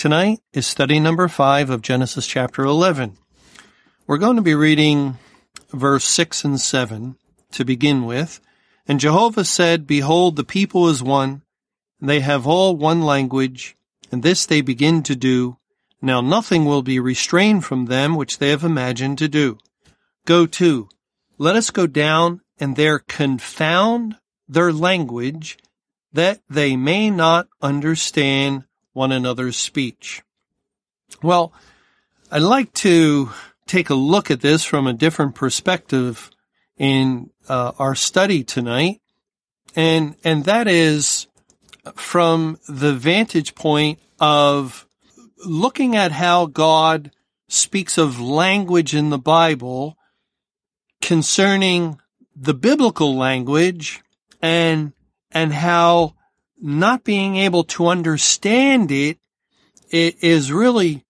Tonight 0.00 0.40
is 0.54 0.66
study 0.66 0.98
number 0.98 1.28
five 1.28 1.68
of 1.68 1.82
Genesis 1.82 2.26
chapter 2.26 2.62
11. 2.62 3.18
We're 4.06 4.16
going 4.16 4.36
to 4.36 4.40
be 4.40 4.54
reading 4.54 5.18
verse 5.74 6.06
six 6.06 6.42
and 6.42 6.58
seven 6.58 7.16
to 7.52 7.66
begin 7.66 8.06
with. 8.06 8.40
And 8.88 8.98
Jehovah 8.98 9.44
said, 9.44 9.86
Behold, 9.86 10.36
the 10.36 10.42
people 10.42 10.88
is 10.88 11.02
one, 11.02 11.42
they 12.00 12.20
have 12.20 12.46
all 12.46 12.74
one 12.74 13.02
language, 13.02 13.76
and 14.10 14.22
this 14.22 14.46
they 14.46 14.62
begin 14.62 15.02
to 15.02 15.14
do. 15.14 15.58
Now 16.00 16.22
nothing 16.22 16.64
will 16.64 16.80
be 16.80 16.98
restrained 16.98 17.66
from 17.66 17.84
them 17.84 18.14
which 18.14 18.38
they 18.38 18.48
have 18.48 18.64
imagined 18.64 19.18
to 19.18 19.28
do. 19.28 19.58
Go 20.24 20.46
to, 20.46 20.88
let 21.36 21.56
us 21.56 21.70
go 21.70 21.86
down 21.86 22.40
and 22.58 22.74
there 22.74 23.00
confound 23.00 24.16
their 24.48 24.72
language 24.72 25.58
that 26.10 26.40
they 26.48 26.74
may 26.74 27.10
not 27.10 27.48
understand 27.60 28.64
one 29.00 29.12
another's 29.12 29.56
speech. 29.56 30.22
Well, 31.22 31.54
I'd 32.30 32.42
like 32.42 32.70
to 32.74 33.30
take 33.66 33.88
a 33.88 33.94
look 33.94 34.30
at 34.30 34.42
this 34.42 34.62
from 34.62 34.86
a 34.86 34.92
different 34.92 35.34
perspective 35.34 36.30
in 36.76 37.30
uh, 37.48 37.72
our 37.78 37.94
study 37.94 38.44
tonight, 38.44 39.00
and 39.74 40.16
and 40.22 40.44
that 40.44 40.68
is 40.68 41.28
from 41.94 42.58
the 42.68 42.92
vantage 42.92 43.54
point 43.54 44.00
of 44.20 44.86
looking 45.46 45.96
at 45.96 46.12
how 46.12 46.44
God 46.44 47.10
speaks 47.48 47.96
of 47.96 48.20
language 48.20 48.94
in 48.94 49.08
the 49.08 49.18
Bible 49.18 49.96
concerning 51.00 51.98
the 52.36 52.54
biblical 52.54 53.16
language 53.16 54.02
and 54.42 54.92
and 55.32 55.54
how 55.54 56.16
not 56.60 57.04
being 57.04 57.36
able 57.36 57.64
to 57.64 57.86
understand 57.86 58.90
it, 58.90 59.18
it 59.90 60.22
is 60.22 60.52
really 60.52 61.04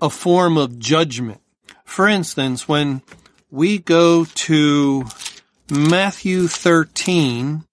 a 0.00 0.10
form 0.10 0.56
of 0.56 0.78
judgment. 0.78 1.40
For 1.84 2.08
instance, 2.08 2.68
when 2.68 3.02
we 3.50 3.78
go 3.78 4.24
to 4.24 5.04
Matthew 5.70 6.48
13 6.48 7.64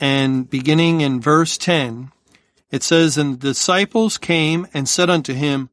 and 0.00 0.48
beginning 0.48 1.00
in 1.00 1.20
verse 1.20 1.58
10, 1.58 2.10
it 2.70 2.82
says, 2.82 3.18
And 3.18 3.40
the 3.40 3.48
disciples 3.48 4.18
came 4.18 4.66
and 4.72 4.88
said 4.88 5.10
unto 5.10 5.34
him, 5.34 5.70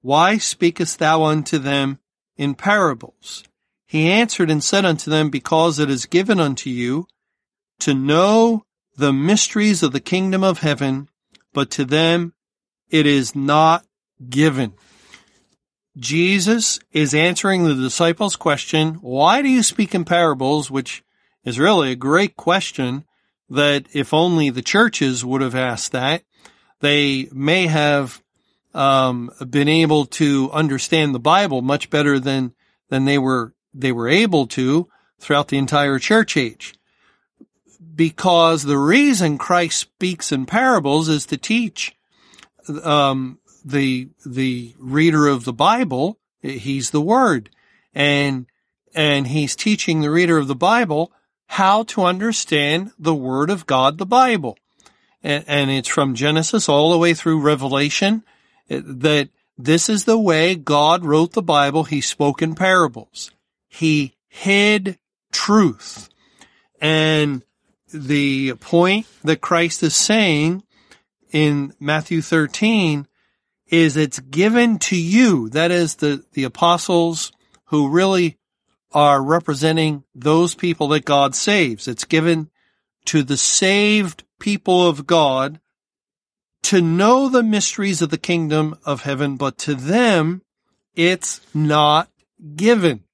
Why 0.00 0.38
speakest 0.38 0.98
thou 0.98 1.24
unto 1.24 1.58
them 1.58 1.98
in 2.36 2.54
parables? 2.54 3.44
He 3.86 4.10
answered 4.10 4.50
and 4.50 4.62
said 4.62 4.84
unto 4.84 5.10
them, 5.10 5.30
Because 5.30 5.78
it 5.78 5.88
is 5.88 6.06
given 6.06 6.38
unto 6.38 6.68
you 6.68 7.06
to 7.80 7.94
know 7.94 8.64
the 8.98 9.12
mysteries 9.12 9.84
of 9.84 9.92
the 9.92 10.00
kingdom 10.00 10.42
of 10.42 10.58
heaven, 10.58 11.08
but 11.54 11.70
to 11.70 11.84
them 11.84 12.34
it 12.90 13.06
is 13.06 13.34
not 13.34 13.86
given. 14.28 14.74
Jesus 15.96 16.80
is 16.92 17.14
answering 17.14 17.64
the 17.64 17.74
disciples' 17.74 18.36
question, 18.36 18.94
why 18.96 19.40
do 19.40 19.48
you 19.48 19.62
speak 19.62 19.94
in 19.94 20.04
parables? 20.04 20.70
Which 20.70 21.04
is 21.44 21.58
really 21.58 21.92
a 21.92 21.96
great 21.96 22.36
question 22.36 23.04
that 23.48 23.86
if 23.92 24.12
only 24.12 24.50
the 24.50 24.62
churches 24.62 25.24
would 25.24 25.42
have 25.42 25.54
asked 25.54 25.92
that, 25.92 26.24
they 26.80 27.28
may 27.32 27.68
have 27.68 28.22
um, 28.74 29.30
been 29.48 29.68
able 29.68 30.06
to 30.06 30.50
understand 30.52 31.14
the 31.14 31.20
Bible 31.20 31.62
much 31.62 31.88
better 31.88 32.18
than 32.18 32.52
than 32.90 33.04
they 33.04 33.18
were 33.18 33.54
they 33.72 33.92
were 33.92 34.08
able 34.08 34.46
to 34.48 34.88
throughout 35.18 35.48
the 35.48 35.58
entire 35.58 35.98
church 35.98 36.36
age 36.36 36.77
because 37.94 38.62
the 38.62 38.78
reason 38.78 39.38
Christ 39.38 39.78
speaks 39.78 40.32
in 40.32 40.46
parables 40.46 41.08
is 41.08 41.26
to 41.26 41.36
teach 41.36 41.96
um, 42.82 43.38
the 43.64 44.08
the 44.24 44.74
reader 44.78 45.26
of 45.26 45.44
the 45.44 45.52
Bible. 45.52 46.18
He's 46.40 46.90
the 46.90 47.00
Word, 47.00 47.50
and 47.94 48.46
and 48.94 49.26
he's 49.28 49.56
teaching 49.56 50.00
the 50.00 50.10
reader 50.10 50.38
of 50.38 50.48
the 50.48 50.54
Bible 50.54 51.12
how 51.46 51.82
to 51.84 52.04
understand 52.04 52.92
the 52.98 53.14
Word 53.14 53.50
of 53.50 53.66
God, 53.66 53.98
the 53.98 54.06
Bible, 54.06 54.58
and, 55.22 55.44
and 55.46 55.70
it's 55.70 55.88
from 55.88 56.14
Genesis 56.14 56.68
all 56.68 56.92
the 56.92 56.98
way 56.98 57.14
through 57.14 57.40
Revelation 57.40 58.22
that 58.68 59.30
this 59.56 59.88
is 59.88 60.04
the 60.04 60.18
way 60.18 60.54
God 60.54 61.04
wrote 61.04 61.32
the 61.32 61.42
Bible. 61.42 61.84
He 61.84 62.00
spoke 62.00 62.42
in 62.42 62.54
parables. 62.54 63.32
He 63.66 64.14
hid 64.28 64.98
truth. 65.32 66.08
And 66.80 67.42
the 67.92 68.54
point 68.54 69.06
that 69.24 69.40
Christ 69.40 69.82
is 69.82 69.96
saying 69.96 70.62
in 71.30 71.74
Matthew 71.80 72.22
13 72.22 73.06
is 73.68 73.96
it's 73.96 74.18
given 74.18 74.78
to 74.78 74.96
you. 74.96 75.48
That 75.50 75.70
is 75.70 75.96
the, 75.96 76.24
the 76.32 76.44
apostles 76.44 77.32
who 77.66 77.88
really 77.88 78.38
are 78.92 79.22
representing 79.22 80.04
those 80.14 80.54
people 80.54 80.88
that 80.88 81.04
God 81.04 81.34
saves. 81.34 81.86
It's 81.86 82.04
given 82.04 82.50
to 83.06 83.22
the 83.22 83.36
saved 83.36 84.24
people 84.40 84.88
of 84.88 85.06
God 85.06 85.60
to 86.62 86.80
know 86.80 87.28
the 87.28 87.42
mysteries 87.42 88.02
of 88.02 88.10
the 88.10 88.18
kingdom 88.18 88.78
of 88.84 89.02
heaven, 89.02 89.36
but 89.36 89.58
to 89.58 89.74
them, 89.74 90.42
it's 90.94 91.40
not 91.54 92.10
given. 92.56 93.04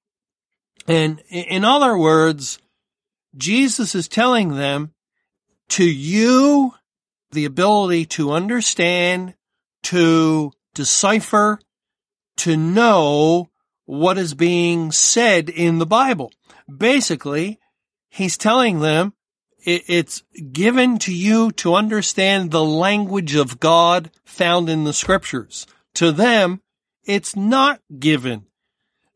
And 0.86 1.22
in 1.28 1.64
other 1.64 1.96
words, 1.96 2.58
Jesus 3.36 3.94
is 3.94 4.08
telling 4.08 4.56
them 4.56 4.92
to 5.70 5.84
you 5.84 6.74
the 7.32 7.44
ability 7.44 8.04
to 8.06 8.32
understand, 8.32 9.34
to 9.84 10.52
decipher, 10.74 11.58
to 12.38 12.56
know 12.56 13.50
what 13.86 14.18
is 14.18 14.34
being 14.34 14.92
said 14.92 15.48
in 15.48 15.78
the 15.78 15.86
Bible. 15.86 16.32
Basically, 16.74 17.58
he's 18.08 18.38
telling 18.38 18.80
them 18.80 19.14
it's 19.66 20.22
given 20.52 20.98
to 20.98 21.14
you 21.14 21.50
to 21.52 21.74
understand 21.74 22.50
the 22.50 22.64
language 22.64 23.34
of 23.34 23.60
God 23.60 24.10
found 24.24 24.68
in 24.68 24.84
the 24.84 24.92
scriptures. 24.92 25.66
To 25.94 26.12
them, 26.12 26.60
it's 27.04 27.34
not 27.34 27.80
given, 27.98 28.46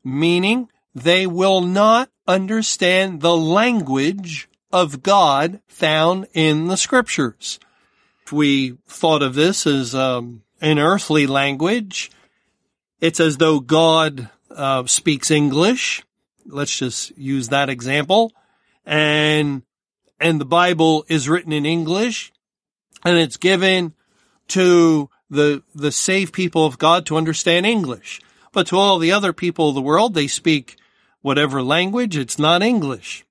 meaning 0.02 0.68
they 0.94 1.26
will 1.26 1.60
not 1.60 2.10
understand 2.28 3.22
the 3.22 3.36
language 3.36 4.48
of 4.70 5.02
God 5.02 5.60
found 5.66 6.26
in 6.34 6.68
the 6.68 6.76
scriptures. 6.76 7.58
If 8.24 8.32
we 8.32 8.76
thought 8.86 9.22
of 9.22 9.34
this 9.34 9.66
as 9.66 9.94
um, 9.94 10.42
an 10.60 10.78
earthly 10.78 11.26
language, 11.26 12.10
it's 13.00 13.18
as 13.18 13.38
though 13.38 13.60
God 13.60 14.28
uh, 14.50 14.84
speaks 14.86 15.30
English. 15.30 16.04
Let's 16.46 16.76
just 16.76 17.16
use 17.16 17.48
that 17.48 17.70
example. 17.70 18.32
And, 18.84 19.62
and 20.20 20.40
the 20.40 20.44
Bible 20.46 21.06
is 21.08 21.28
written 21.28 21.52
in 21.52 21.64
English 21.64 22.32
and 23.04 23.16
it's 23.16 23.36
given 23.36 23.94
to 24.48 25.08
the, 25.30 25.62
the 25.74 25.92
saved 25.92 26.32
people 26.34 26.66
of 26.66 26.78
God 26.78 27.06
to 27.06 27.16
understand 27.16 27.64
English. 27.66 28.20
But 28.52 28.66
to 28.68 28.76
all 28.76 28.98
the 28.98 29.12
other 29.12 29.32
people 29.32 29.68
of 29.68 29.74
the 29.74 29.80
world, 29.80 30.14
they 30.14 30.26
speak 30.26 30.76
whatever 31.22 31.62
language, 31.62 32.16
it's 32.16 32.38
not 32.38 32.62
English. 32.62 33.24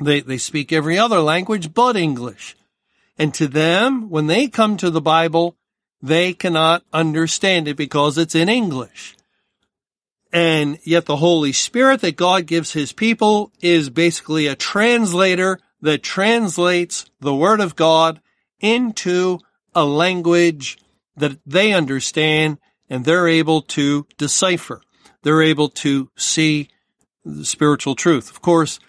They, 0.00 0.20
they 0.20 0.38
speak 0.38 0.72
every 0.72 0.98
other 0.98 1.20
language 1.20 1.74
but 1.74 1.96
English. 1.96 2.56
And 3.18 3.34
to 3.34 3.48
them, 3.48 4.10
when 4.10 4.28
they 4.28 4.48
come 4.48 4.76
to 4.76 4.90
the 4.90 5.00
Bible, 5.00 5.56
they 6.00 6.32
cannot 6.32 6.84
understand 6.92 7.66
it 7.66 7.76
because 7.76 8.16
it's 8.16 8.34
in 8.34 8.48
English. 8.48 9.16
And 10.32 10.78
yet 10.84 11.06
the 11.06 11.16
Holy 11.16 11.52
Spirit 11.52 12.00
that 12.02 12.16
God 12.16 12.46
gives 12.46 12.72
his 12.72 12.92
people 12.92 13.50
is 13.60 13.90
basically 13.90 14.46
a 14.46 14.54
translator 14.54 15.58
that 15.80 16.02
translates 16.02 17.06
the 17.20 17.34
Word 17.34 17.60
of 17.60 17.76
God 17.76 18.20
into 18.60 19.38
a 19.74 19.84
language 19.84 20.78
that 21.16 21.38
they 21.46 21.72
understand 21.72 22.58
and 22.90 23.04
they're 23.04 23.28
able 23.28 23.62
to 23.62 24.06
decipher. 24.16 24.82
They're 25.22 25.42
able 25.42 25.68
to 25.70 26.10
see 26.16 26.68
spiritual 27.42 27.94
truth. 27.94 28.30
Of 28.30 28.40
course, 28.40 28.80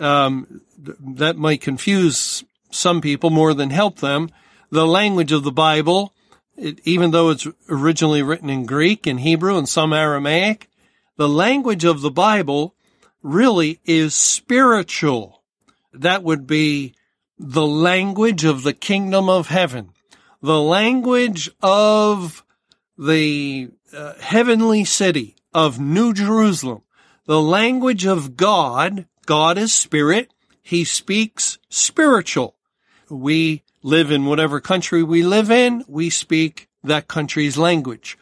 um, 0.00 0.62
that 0.78 1.36
might 1.36 1.60
confuse 1.60 2.44
some 2.70 3.00
people 3.00 3.30
more 3.30 3.54
than 3.54 3.70
help 3.70 4.00
them. 4.00 4.30
The 4.70 4.86
language 4.86 5.32
of 5.32 5.44
the 5.44 5.52
Bible 5.52 6.12
it, 6.58 6.80
even 6.84 7.12
though 7.12 7.30
it's 7.30 7.46
originally 7.68 8.22
written 8.22 8.50
in 8.50 8.66
Greek 8.66 9.06
and 9.06 9.20
Hebrew 9.20 9.56
and 9.56 9.68
some 9.68 9.92
Aramaic, 9.92 10.68
the 11.16 11.28
language 11.28 11.84
of 11.84 12.00
the 12.00 12.10
Bible 12.10 12.74
really 13.22 13.80
is 13.84 14.14
spiritual. 14.14 15.42
That 15.92 16.22
would 16.22 16.46
be 16.46 16.94
the 17.38 17.66
language 17.66 18.44
of 18.44 18.62
the 18.62 18.72
kingdom 18.72 19.28
of 19.28 19.48
heaven, 19.48 19.90
the 20.42 20.60
language 20.60 21.50
of 21.62 22.44
the 22.96 23.70
uh, 23.92 24.14
heavenly 24.20 24.84
city 24.84 25.36
of 25.54 25.78
New 25.78 26.12
Jerusalem, 26.12 26.82
the 27.28 27.42
language 27.42 28.06
of 28.06 28.38
God. 28.38 29.04
God 29.26 29.58
is 29.58 29.74
spirit. 29.74 30.32
He 30.62 30.84
speaks 30.84 31.58
spiritual. 31.68 32.56
We 33.10 33.62
live 33.82 34.10
in 34.10 34.24
whatever 34.24 34.60
country 34.60 35.02
we 35.02 35.22
live 35.22 35.50
in. 35.50 35.84
We 35.86 36.08
speak 36.08 36.70
that 36.82 37.06
country's 37.06 37.58
language. 37.58 38.16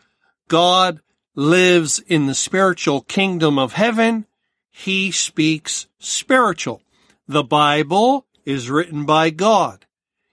God 0.49 1.01
lives 1.37 2.01
in 2.01 2.27
the 2.27 2.35
spiritual 2.35 3.01
kingdom 3.03 3.61
of 3.61 3.75
heaven. 3.75 4.27
He 4.73 5.13
speaks 5.13 5.87
spiritual. 6.01 6.83
The 7.29 7.45
Bible 7.45 8.27
is 8.45 8.71
written 8.71 9.05
by 9.05 9.31
God. 9.31 9.87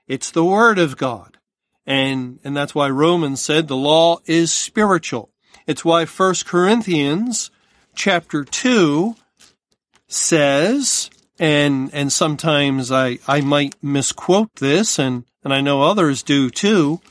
It's 0.08 0.32
the 0.32 0.44
word 0.44 0.80
of 0.80 0.98
God. 0.98 1.38
And, 1.86 2.40
and 2.44 2.58
that's 2.58 2.74
why 2.74 2.90
Romans 2.90 3.40
said 3.40 3.68
the 3.68 3.76
law 3.76 4.18
is 4.26 4.52
spiritual. 4.52 5.30
It's 5.68 5.86
why 5.86 6.06
1 6.06 6.36
Corinthians 6.48 7.52
chapter 7.96 8.44
2 8.44 9.16
says, 10.08 11.10
and, 11.40 11.94
and 11.94 12.12
sometimes 12.12 12.92
I, 12.92 13.20
I 13.28 13.42
might 13.42 13.76
misquote 13.82 14.56
this 14.56 15.00
and, 15.00 15.26
and 15.44 15.54
I 15.54 15.62
know 15.62 15.82
others 15.82 16.24
do 16.24 16.50
too. 16.50 17.02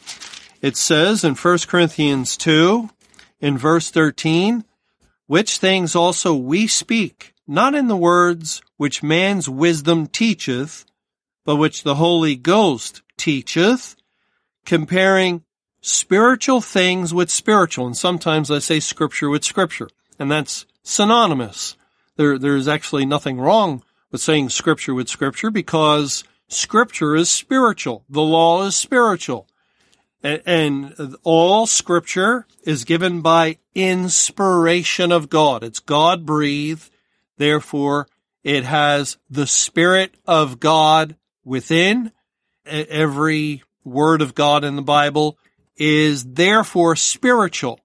It 0.60 0.76
says 0.76 1.24
in 1.24 1.34
1 1.34 1.58
Corinthians 1.66 2.36
2 2.36 2.88
in 3.40 3.58
verse 3.58 3.90
13, 3.90 4.64
which 5.26 5.58
things 5.58 5.96
also 5.96 6.34
we 6.34 6.66
speak, 6.66 7.34
not 7.46 7.74
in 7.74 7.88
the 7.88 7.96
words 7.96 8.62
which 8.76 9.02
man's 9.02 9.48
wisdom 9.48 10.06
teacheth, 10.06 10.84
but 11.44 11.56
which 11.56 11.82
the 11.82 11.96
Holy 11.96 12.36
Ghost 12.36 13.02
teacheth, 13.16 13.96
comparing 14.64 15.42
spiritual 15.80 16.60
things 16.60 17.12
with 17.12 17.30
spiritual. 17.30 17.86
And 17.86 17.96
sometimes 17.96 18.50
I 18.50 18.60
say 18.60 18.78
scripture 18.80 19.28
with 19.28 19.44
scripture, 19.44 19.88
and 20.18 20.30
that's 20.30 20.64
synonymous. 20.82 21.76
There, 22.16 22.38
there's 22.38 22.68
actually 22.68 23.06
nothing 23.06 23.38
wrong 23.40 23.82
with 24.10 24.20
saying 24.20 24.50
scripture 24.50 24.94
with 24.94 25.08
scripture 25.08 25.50
because 25.50 26.24
scripture 26.48 27.16
is 27.16 27.30
spiritual. 27.30 28.04
The 28.08 28.22
law 28.22 28.64
is 28.64 28.76
spiritual. 28.76 29.48
And, 30.22 30.42
and 30.46 31.16
all 31.22 31.66
scripture 31.66 32.46
is 32.64 32.84
given 32.84 33.22
by 33.22 33.58
inspiration 33.74 35.10
of 35.10 35.28
God. 35.28 35.64
It's 35.64 35.80
God 35.80 36.26
breathed. 36.26 36.90
Therefore, 37.38 38.06
it 38.44 38.64
has 38.64 39.16
the 39.30 39.46
spirit 39.46 40.14
of 40.26 40.60
God 40.60 41.16
within. 41.44 42.12
Every 42.64 43.62
word 43.84 44.22
of 44.22 44.34
God 44.34 44.62
in 44.62 44.76
the 44.76 44.82
Bible 44.82 45.38
is 45.76 46.24
therefore 46.24 46.94
spiritual. 46.94 47.80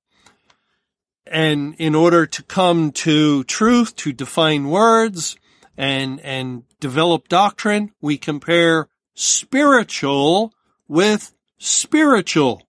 And 1.30 1.76
in 1.78 1.96
order 1.96 2.26
to 2.26 2.44
come 2.44 2.92
to 2.92 3.44
truth, 3.46 3.96
to 3.98 4.14
define 4.14 4.70
words 4.70 5.38
and, 5.78 6.20
and 6.22 6.64
develop 6.80 7.28
doctrine, 7.28 7.92
we 8.02 8.18
compare 8.18 8.88
spiritual 9.14 10.54
with 10.88 11.34
spiritual. 11.58 12.64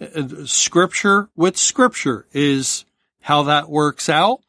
Uh, 0.00 0.04
uh, 0.04 0.46
scripture 0.46 1.28
with 1.34 1.56
scripture 1.56 2.26
is 2.32 2.84
how 3.20 3.42
that 3.44 3.68
works 3.68 4.08
out. 4.08 4.40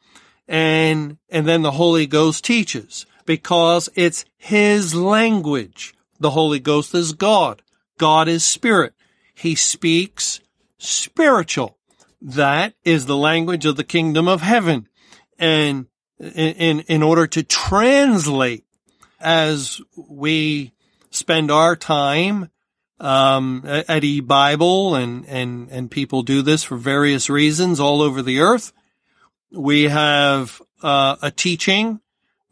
And, 0.46 1.18
and 1.28 1.46
then 1.46 1.62
the 1.62 1.72
Holy 1.72 2.06
Ghost 2.06 2.44
teaches 2.44 3.06
because 3.24 3.88
it's 3.94 4.24
His 4.36 4.94
language. 4.94 5.94
The 6.18 6.30
Holy 6.30 6.60
Ghost 6.60 6.94
is 6.94 7.12
God. 7.12 7.62
God 7.98 8.28
is 8.28 8.44
spirit. 8.44 8.94
He 9.34 9.54
speaks 9.54 10.40
spiritual. 10.78 11.78
That 12.20 12.74
is 12.84 13.06
the 13.06 13.16
language 13.16 13.64
of 13.66 13.76
the 13.76 13.84
kingdom 13.84 14.28
of 14.28 14.42
heaven. 14.42 14.88
And 15.38 15.86
in, 16.18 16.80
in 16.80 17.02
order 17.02 17.26
to 17.28 17.42
translate 17.42 18.64
as 19.18 19.80
we 19.96 20.72
spend 21.10 21.50
our 21.50 21.76
time 21.76 22.50
um, 22.98 23.62
at 23.64 24.04
e-Bible 24.04 24.94
and, 24.94 25.26
and, 25.26 25.70
and 25.70 25.90
people 25.90 26.22
do 26.22 26.42
this 26.42 26.62
for 26.62 26.76
various 26.76 27.30
reasons 27.30 27.80
all 27.80 28.02
over 28.02 28.20
the 28.22 28.40
earth. 28.40 28.72
We 29.50 29.84
have 29.84 30.60
uh, 30.82 31.16
a 31.22 31.30
teaching 31.30 32.00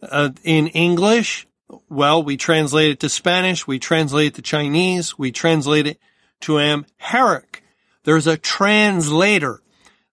uh, 0.03 0.31
in 0.43 0.69
English. 0.69 1.47
Well, 1.91 2.23
we 2.23 2.39
translate 2.39 2.93
it 2.93 3.01
to 3.01 3.09
Spanish. 3.11 3.67
We 3.67 3.79
translate 3.79 4.29
it 4.29 4.35
to 4.37 4.43
Chinese. 4.43 5.19
We 5.19 5.31
translate 5.31 5.87
it 5.87 5.99
to 6.41 6.59
Amharic. 6.59 7.63
There's 8.09 8.27
a 8.27 8.39
translator. 8.39 9.61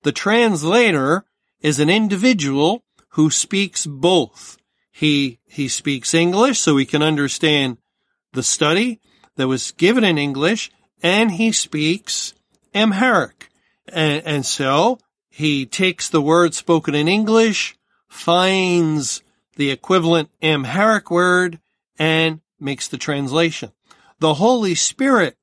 The 0.04 0.12
translator 0.12 1.24
is 1.62 1.80
an 1.80 1.90
individual 1.90 2.84
who 3.12 3.30
speaks 3.30 3.86
both. 3.86 4.58
He, 4.92 5.40
he 5.46 5.70
speaks 5.70 6.14
English 6.14 6.60
so 6.60 6.76
he 6.76 6.86
can 6.86 7.02
understand 7.02 7.78
the 8.34 8.44
study 8.44 9.00
that 9.38 9.48
was 9.48 9.72
given 9.72 10.04
in 10.04 10.18
English 10.18 10.72
and 11.02 11.32
he 11.32 11.54
speaks 11.54 12.34
Amharic. 12.76 13.50
And, 13.88 14.22
and 14.26 14.46
so 14.46 15.00
he 15.30 15.66
takes 15.66 16.10
the 16.10 16.22
word 16.22 16.54
spoken 16.54 16.96
in 16.96 17.08
English, 17.08 17.78
finds 18.10 19.24
the 19.56 19.72
equivalent 19.72 20.30
Amharic 20.44 21.10
word 21.10 21.62
and 21.98 22.42
makes 22.60 22.90
the 22.90 22.98
translation. 22.98 23.72
The 24.20 24.34
Holy 24.34 24.76
Spirit 24.76 25.38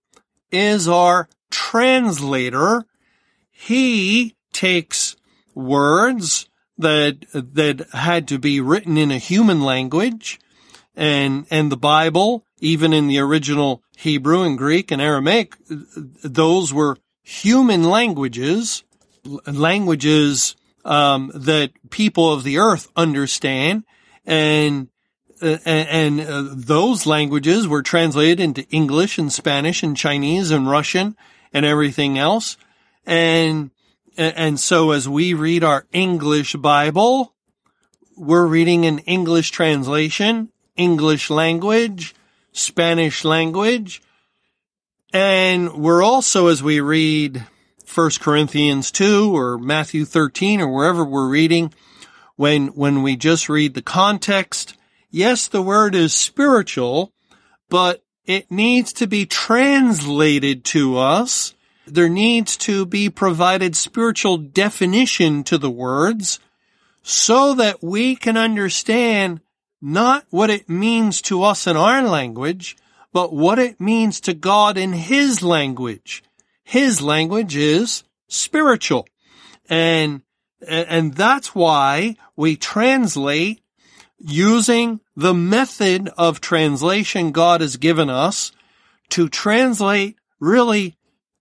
is 0.50 0.87
our 0.87 1.31
translator. 1.52 2.84
He 3.50 4.34
takes 4.52 5.16
words 5.54 6.49
that, 6.78 7.26
that 7.32 7.87
had 7.93 8.26
to 8.28 8.38
be 8.38 8.60
written 8.60 8.99
in 8.99 9.12
a 9.12 9.19
human 9.19 9.60
language 9.60 10.40
and, 10.96 11.46
and 11.50 11.70
the 11.70 11.76
Bible, 11.76 12.44
even 12.58 12.93
in 12.93 13.08
the 13.08 13.19
original 13.19 13.82
Hebrew 13.96 14.43
and 14.43 14.58
Greek 14.58 14.90
and 14.90 15.00
Aramaic, 15.00 15.56
those 15.69 16.75
were 16.75 16.99
human 17.22 17.84
languages, 17.84 18.82
languages 19.46 20.56
um, 20.84 21.31
that 21.34 21.70
people 21.91 22.32
of 22.32 22.44
the 22.44 22.58
earth 22.58 22.88
understand, 22.96 23.84
and 24.26 24.88
uh, 25.41 25.58
and, 25.65 26.20
uh, 26.20 26.44
those 26.53 27.05
languages 27.05 27.67
were 27.67 27.82
translated 27.82 28.38
into 28.38 28.69
English 28.70 29.19
and 29.19 29.32
Spanish 29.32 29.82
and 29.82 29.96
Chinese 29.96 30.53
and 30.53 30.70
Russian 30.70 31.17
and 31.52 31.66
everything 31.66 32.18
else, 32.18 32.56
and 33.06 33.70
and 34.16 34.60
so 34.60 34.90
as 34.90 35.08
we 35.08 35.34
read 35.34 35.64
our 35.64 35.86
English 35.92 36.54
Bible, 36.54 37.34
we're 38.16 38.46
reading 38.46 38.84
an 38.84 38.98
English 39.00 39.50
translation, 39.50 40.50
English 40.76 41.30
language, 41.30 42.14
Spanish 42.52 43.24
language, 43.24 44.02
and 45.12 45.72
we're 45.74 46.02
also 46.02 46.48
as 46.48 46.62
we 46.62 46.80
read 46.80 47.46
1 47.94 48.10
Corinthians 48.20 48.90
2 48.90 49.36
or 49.36 49.58
Matthew 49.58 50.04
13 50.04 50.60
or 50.60 50.68
wherever 50.68 51.04
we're 51.04 51.28
reading, 51.28 51.72
when, 52.36 52.68
when 52.68 53.02
we 53.02 53.16
just 53.16 53.48
read 53.48 53.74
the 53.74 53.82
context, 53.82 54.76
yes, 55.10 55.46
the 55.48 55.62
word 55.62 55.94
is 55.94 56.14
spiritual, 56.14 57.12
but 57.68 58.02
it 58.26 58.50
needs 58.50 58.93
to 58.94 59.06
be 59.06 59.26
translated 59.26 60.64
to 60.67 60.96
us. 60.98 61.55
There 61.86 62.08
needs 62.08 62.56
to 62.58 62.86
be 62.86 63.10
provided 63.10 63.74
spiritual 63.74 64.38
definition 64.38 65.43
to 65.44 65.58
the 65.58 65.70
words 65.70 66.38
so 67.02 67.55
that 67.55 67.82
we 67.82 68.14
can 68.14 68.36
understand 68.36 69.41
not 69.81 70.24
what 70.31 70.50
it 70.50 70.69
means 70.69 71.20
to 71.22 71.43
us 71.43 71.67
in 71.67 71.76
our 71.76 72.02
language, 72.02 72.76
but 73.12 73.32
what 73.32 73.58
it 73.58 73.81
means 73.81 74.20
to 74.20 74.34
God 74.34 74.79
in 74.79 74.93
His 74.93 75.43
language. 75.43 76.22
His 76.62 77.02
language 77.02 77.56
is 77.56 78.05
spiritual. 78.29 79.06
And, 79.69 80.22
and 80.67 81.14
that's 81.14 81.55
why 81.55 82.17
we 82.36 82.56
translate 82.56 83.61
using 84.24 85.00
the 85.17 85.34
method 85.34 86.08
of 86.17 86.41
translation 86.41 87.32
God 87.32 87.60
has 87.60 87.76
given 87.76 88.08
us 88.08 88.52
to 89.10 89.29
translate 89.29 90.17
really 90.41 90.96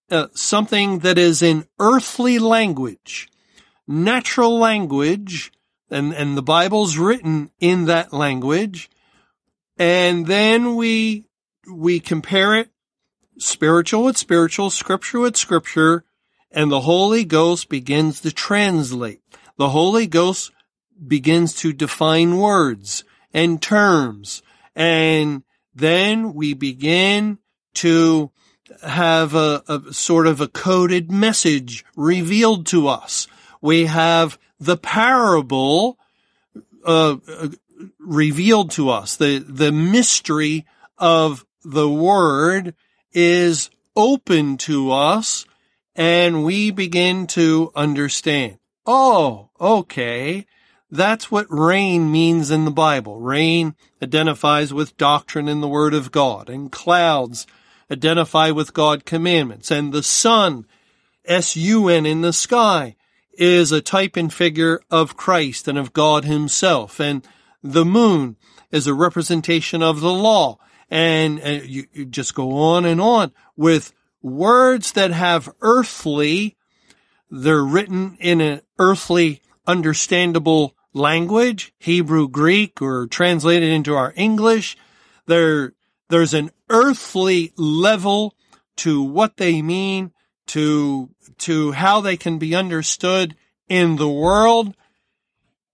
uh, 0.09 0.27
something 0.33 1.00
that 1.00 1.17
is 1.17 1.41
in 1.41 1.65
earthly 1.79 2.39
language, 2.39 3.29
natural 3.88 4.57
language, 4.57 5.51
and, 5.89 6.13
and 6.13 6.35
the 6.35 6.41
Bible's 6.41 6.97
written 6.97 7.51
in 7.59 7.85
that 7.85 8.11
language. 8.11 8.89
And 9.77 10.25
then 10.25 10.75
we, 10.75 11.25
we 11.71 12.00
compare 12.00 12.55
it 12.55 12.69
spiritual 13.38 14.03
with 14.03 14.17
spiritual, 14.17 14.69
scripture 14.69 15.19
with 15.19 15.38
scripture, 15.38 16.03
and 16.51 16.71
the 16.71 16.81
Holy 16.81 17.25
Ghost 17.25 17.69
begins 17.69 18.21
to 18.21 18.31
translate. 18.31 19.21
The 19.57 19.69
Holy 19.69 20.07
Ghost 20.07 20.51
begins 21.05 21.53
to 21.55 21.74
define 21.74 22.38
words 22.38 23.03
and 23.34 23.62
terms. 23.62 24.41
And 24.75 25.43
then 25.74 26.34
we 26.34 26.53
begin 26.53 27.39
to 27.75 28.31
have 28.84 29.36
a, 29.36 29.63
a, 29.67 29.93
sort 29.93 30.27
of 30.27 30.41
a 30.41 30.48
coded 30.48 31.12
message 31.12 31.86
revealed 31.96 32.65
to 32.67 32.88
us. 32.88 33.27
We 33.62 33.86
have 33.86 34.38
the 34.60 34.77
parable 34.77 35.98
uh, 36.86 37.17
uh, 37.27 37.48
revealed 38.00 38.72
to 38.72 38.89
us. 38.89 39.17
The 39.17 39.39
the 39.39 39.72
mystery 39.72 40.65
of 40.98 41.46
the 41.63 41.89
word 41.89 42.75
is 43.12 43.70
open 43.96 44.58
to 44.58 44.91
us, 44.91 45.46
and 45.96 46.43
we 46.43 46.72
begin 46.72 47.27
to 47.27 47.72
understand. 47.75 48.58
Oh, 48.86 49.50
okay. 49.60 50.46
That's 50.91 51.31
what 51.31 51.48
rain 51.50 52.12
means 52.12 52.51
in 52.51 52.65
the 52.65 52.71
Bible. 52.71 53.21
Rain 53.21 53.75
identifies 54.03 54.74
with 54.74 54.98
doctrine 54.98 55.48
in 55.48 55.62
the 55.62 55.67
Word 55.69 55.93
of 55.93 56.12
God, 56.12 56.50
and 56.50 56.69
clouds 56.69 57.48
identify 57.89 58.51
with 58.51 58.74
God 58.74 59.05
commandments, 59.05 59.71
and 59.71 59.93
the 59.93 60.03
sun, 60.03 60.65
S-U-N 61.24 62.05
in 62.05 62.21
the 62.21 62.33
sky, 62.33 62.98
is 63.33 63.71
a 63.71 63.81
type 63.81 64.17
and 64.17 64.33
figure 64.33 64.81
of 64.91 65.15
Christ 65.15 65.69
and 65.69 65.77
of 65.77 65.93
God 65.93 66.25
himself, 66.25 67.00
and 67.00 67.25
the 67.63 67.86
moon 67.86 68.36
is 68.69 68.86
a 68.86 68.93
representation 68.93 69.81
of 69.81 70.01
the 70.01 70.12
law, 70.12 70.57
and, 70.89 71.39
and 71.39 71.65
you, 71.65 71.86
you 71.93 72.05
just 72.05 72.36
go 72.36 72.51
on 72.57 72.83
and 72.83 73.00
on 73.00 73.31
with 73.55 73.93
words 74.21 74.91
that 74.91 75.12
have 75.12 75.50
earthly, 75.62 76.57
they're 77.29 77.63
written 77.63 78.17
in 78.19 78.41
an 78.41 78.62
earthly 78.77 79.41
understandable 79.65 80.75
language, 80.93 81.74
Hebrew, 81.79 82.27
Greek, 82.27 82.81
or 82.81 83.07
translated 83.07 83.69
into 83.69 83.95
our 83.95 84.13
English. 84.15 84.77
There, 85.25 85.74
there's 86.10 86.33
an 86.33 86.51
earthly 86.69 87.53
level 87.57 88.36
to 88.77 89.01
what 89.01 89.38
they 89.38 89.62
mean, 89.62 90.12
to, 90.48 91.10
to 91.39 91.71
how 91.71 92.01
they 92.01 92.17
can 92.17 92.38
be 92.38 92.55
understood 92.55 93.36
in 93.69 93.95
the 93.95 94.10
world. 94.10 94.75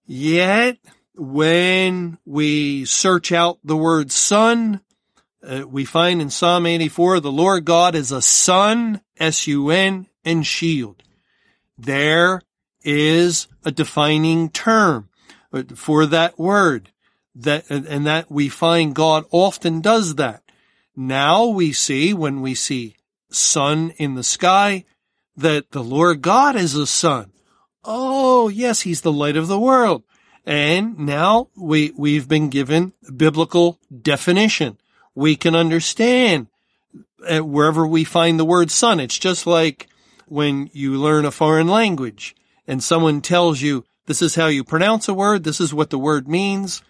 Yet, 0.06 0.78
when 1.16 2.18
we 2.26 2.86
search 2.86 3.32
out 3.32 3.60
the 3.64 3.78
word 3.78 4.12
sun, 4.12 4.82
uh, 5.44 5.64
we 5.68 5.86
find 5.86 6.22
in 6.22 6.30
Psalm 6.30 6.66
84, 6.66 7.20
the 7.20 7.32
Lord 7.32 7.66
God 7.66 7.96
is 7.96 8.12
a 8.12 8.22
sun, 8.22 9.02
S-U-N, 9.18 10.08
and 10.24 10.46
shield. 10.46 11.04
There 11.78 12.42
is 12.84 13.48
a 13.64 13.72
defining 13.72 14.50
term 14.50 15.07
for 15.76 16.06
that 16.06 16.38
word 16.38 16.92
that, 17.36 17.70
and 17.70 18.06
that 18.06 18.32
we 18.32 18.50
find 18.50 18.96
God 18.96 19.26
often 19.32 19.82
does 19.82 20.16
that. 20.16 20.44
Now 20.96 21.46
we 21.46 21.74
see 21.74 22.14
when 22.14 22.42
we 22.42 22.56
see 22.56 22.96
sun 23.30 23.92
in 23.98 24.16
the 24.16 24.24
sky 24.24 24.86
that 25.36 25.72
the 25.72 25.84
Lord 25.84 26.22
God 26.22 26.56
is 26.56 26.74
a 26.76 26.88
sun. 26.88 27.32
Oh, 27.84 28.50
yes, 28.50 28.82
he's 28.82 29.02
the 29.02 29.12
light 29.12 29.38
of 29.38 29.48
the 29.48 29.60
world. 29.60 30.04
And 30.46 30.98
now 31.00 31.50
we, 31.56 31.92
we've 31.96 32.28
been 32.28 32.50
given 32.50 32.94
biblical 33.16 33.80
definition. 34.02 34.78
We 35.14 35.36
can 35.36 35.56
understand 35.56 36.48
uh, 37.28 37.40
wherever 37.40 37.86
we 37.86 38.04
find 38.04 38.40
the 38.40 38.46
word 38.46 38.72
sun. 38.72 39.00
It's 39.00 39.20
just 39.20 39.46
like 39.46 39.88
when 40.26 40.70
you 40.74 40.98
learn 40.98 41.26
a 41.26 41.32
foreign 41.32 41.68
language 41.68 42.36
and 42.66 42.84
someone 42.84 43.22
tells 43.22 43.62
you 43.62 43.86
this 44.08 44.22
is 44.22 44.36
how 44.36 44.48
you 44.48 44.64
pronounce 44.64 45.08
a 45.08 45.14
word. 45.14 45.44
This 45.44 45.62
is 45.62 45.74
what 45.74 45.90
the 45.90 46.00
word 46.00 46.28
means. 46.28 46.82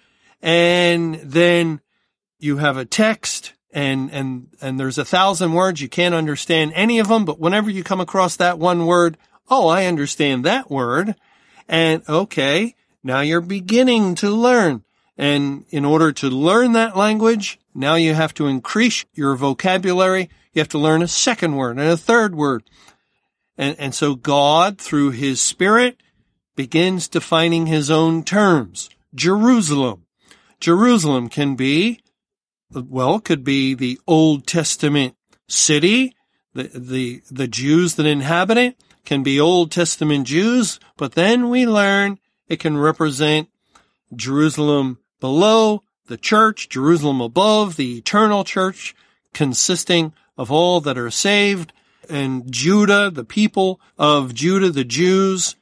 And 0.41 1.15
then 1.15 1.81
you 2.39 2.57
have 2.57 2.77
a 2.77 2.86
text 2.86 3.53
and, 3.74 4.12
and, 4.12 4.47
and 4.62 4.79
there's 4.79 4.97
a 4.97 5.05
thousand 5.05 5.53
words. 5.53 5.81
You 5.81 5.89
can't 5.89 6.15
understand 6.15 6.71
any 6.75 7.00
of 7.00 7.09
them, 7.09 7.25
but 7.25 7.39
whenever 7.39 7.69
you 7.69 7.83
come 7.83 8.00
across 8.00 8.38
that 8.38 8.59
one 8.59 8.86
word, 8.86 9.17
oh, 9.50 9.67
I 9.67 9.86
understand 9.86 10.45
that 10.45 10.69
word. 10.69 11.15
And 11.67 12.03
okay, 12.07 12.75
now 13.03 13.21
you're 13.21 13.41
beginning 13.41 14.15
to 14.15 14.29
learn. 14.29 14.83
And 15.17 15.65
in 15.69 15.86
order 15.86 16.12
to 16.13 16.29
learn 16.29 16.74
that 16.74 16.95
language, 16.95 17.59
now 17.74 17.95
you 17.95 18.13
have 18.13 18.33
to 18.36 18.45
increase 18.45 19.05
your 19.13 19.36
vocabulary. 19.36 20.29
You 20.53 20.59
have 20.59 20.69
to 20.69 20.77
learn 20.77 21.01
a 21.01 21.07
second 21.07 21.55
word 21.55 21.77
and 21.77 21.89
a 21.89 21.97
third 21.97 22.36
word. 22.36 22.63
And, 23.57 23.75
and 23.79 23.95
so 23.95 24.13
God, 24.13 24.77
through 24.77 25.12
his 25.12 25.41
spirit, 25.41 26.00
begins 26.57 27.07
defining 27.07 27.67
his 27.67 27.89
own 27.89 28.23
terms. 28.23 28.89
Jerusalem. 29.15 30.03
Jerusalem 30.59 31.29
can 31.29 31.55
be, 31.55 32.01
well, 32.71 33.21
could 33.21 33.45
be 33.45 33.73
the 33.73 33.97
Old 34.05 34.45
Testament 34.45 35.15
city. 35.47 36.13
The, 36.53 36.63
the, 36.73 37.21
the 37.31 37.47
Jews 37.47 37.95
that 37.95 38.05
inhabit 38.05 38.57
it 38.57 38.83
can 39.05 39.23
be 39.23 39.39
Old 39.39 39.71
Testament 39.71 40.27
Jews, 40.27 40.79
but 40.97 41.13
then 41.13 41.49
we 41.49 41.65
learn 41.65 42.19
it 42.49 42.59
can 42.59 42.77
represent 42.77 43.47
Jerusalem 44.13 44.97
below 45.19 45.83
the 46.07 46.17
church, 46.17 46.67
Jerusalem 46.67 47.21
above 47.21 47.75
the 47.75 47.97
eternal 47.97 48.43
church, 48.43 48.95
consisting 49.33 50.13
of 50.37 50.51
all 50.51 50.81
that 50.81 50.97
are 50.97 51.11
saved, 51.11 51.71
and 52.09 52.51
Judah, 52.51 53.11
the 53.11 53.23
people 53.23 53.79
of 53.97 54.33
Judah, 54.33 54.71
the 54.71 54.83
Jews. 54.83 55.55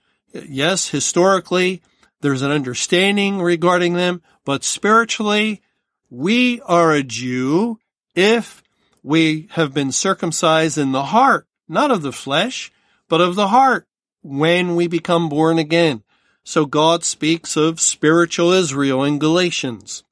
Yes, 0.48 0.90
historically, 0.90 1.82
there's 2.22 2.42
an 2.42 2.52
understanding 2.52 3.42
regarding 3.42 3.94
them, 3.94 4.22
but 4.44 4.64
spiritually, 4.64 5.62
we 6.10 6.62
are 6.62 6.94
a 6.94 7.04
Jew 7.04 7.80
if 8.16 8.64
we 9.04 9.48
have 9.52 9.74
been 9.74 9.92
circumcised 9.92 10.78
in 10.78 10.92
the 10.92 11.06
heart, 11.06 11.48
not 11.68 11.92
of 11.92 12.02
the 12.02 12.12
flesh, 12.12 12.72
but 13.08 13.22
of 13.22 13.36
the 13.36 13.48
heart 13.48 13.88
when 14.22 14.76
we 14.76 14.88
become 14.88 15.30
born 15.30 15.58
again. 15.60 16.04
So 16.44 16.66
God 16.66 17.04
speaks 17.04 17.56
of 17.56 17.80
spiritual 17.80 18.52
Israel 18.52 19.04
in 19.04 19.20
Galatians. 19.20 20.04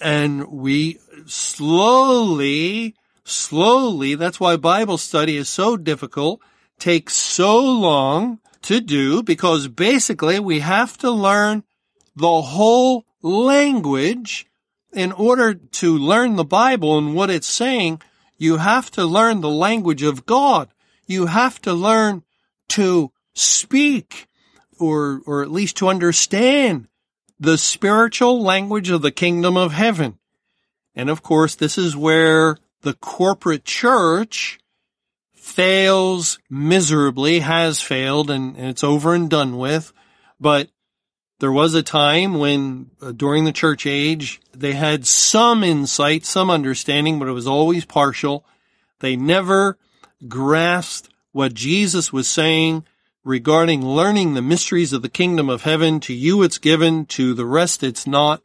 And 0.00 0.46
we 0.48 0.98
slowly 1.26 2.94
slowly, 3.26 4.14
that's 4.14 4.40
why 4.40 4.56
Bible 4.56 4.98
study 4.98 5.36
is 5.36 5.48
so 5.48 5.76
difficult, 5.76 6.40
takes 6.78 7.14
so 7.14 7.58
long 7.58 8.38
to 8.66 8.80
do 8.80 9.22
because 9.22 9.68
basically 9.68 10.40
we 10.40 10.58
have 10.60 10.98
to 10.98 11.10
learn 11.10 11.62
the 12.16 12.42
whole 12.42 13.04
language 13.22 14.46
in 14.92 15.12
order 15.12 15.54
to 15.54 15.96
learn 15.96 16.36
the 16.36 16.44
Bible 16.44 16.98
and 16.98 17.14
what 17.14 17.30
it's 17.30 17.46
saying. 17.46 18.00
You 18.38 18.56
have 18.56 18.90
to 18.92 19.04
learn 19.04 19.40
the 19.40 19.50
language 19.50 20.02
of 20.02 20.26
God. 20.26 20.68
You 21.06 21.26
have 21.26 21.60
to 21.62 21.74
learn 21.74 22.24
to 22.70 23.12
speak 23.34 24.26
or, 24.78 25.22
or 25.26 25.42
at 25.42 25.50
least 25.50 25.76
to 25.76 25.88
understand 25.88 26.88
the 27.38 27.58
spiritual 27.58 28.42
language 28.42 28.90
of 28.90 29.02
the 29.02 29.10
kingdom 29.10 29.56
of 29.56 29.72
heaven. 29.72 30.18
And 30.94 31.08
of 31.08 31.22
course, 31.22 31.54
this 31.54 31.78
is 31.78 31.96
where 31.96 32.56
the 32.82 32.94
corporate 32.94 33.64
church 33.64 34.58
fails 35.46 36.40
miserably, 36.50 37.38
has 37.38 37.80
failed, 37.80 38.30
and, 38.30 38.56
and, 38.56 38.66
it's 38.66 38.82
over 38.82 39.14
and 39.14 39.30
done 39.30 39.56
with. 39.56 39.92
But 40.40 40.68
there 41.38 41.52
was 41.52 41.72
a 41.74 41.84
time 41.84 42.34
when, 42.34 42.90
uh, 43.00 43.12
during 43.12 43.44
the 43.44 43.52
church 43.52 43.86
age, 43.86 44.40
they 44.52 44.72
had 44.72 45.06
some 45.06 45.62
insight, 45.62 46.26
some 46.26 46.50
understanding, 46.50 47.20
but 47.20 47.28
it 47.28 47.32
was 47.32 47.46
always 47.46 47.84
partial. 47.84 48.44
They 48.98 49.14
never 49.14 49.78
grasped 50.26 51.10
what 51.30 51.54
Jesus 51.54 52.12
was 52.12 52.28
saying 52.28 52.84
regarding 53.22 53.86
learning 53.86 54.34
the 54.34 54.42
mysteries 54.42 54.92
of 54.92 55.02
the 55.02 55.08
kingdom 55.08 55.48
of 55.48 55.62
heaven. 55.62 56.00
To 56.00 56.12
you 56.12 56.42
it's 56.42 56.58
given, 56.58 57.06
to 57.06 57.34
the 57.34 57.46
rest 57.46 57.84
it's 57.84 58.06
not. 58.06 58.42